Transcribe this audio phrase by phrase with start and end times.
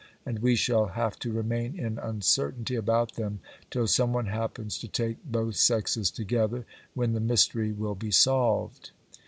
[0.25, 4.87] and we shall have to remain in uncertainty about them till some one happens to
[4.87, 8.89] take both sexes together, when the mystery will be solved.